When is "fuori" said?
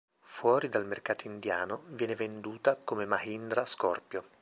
0.21-0.67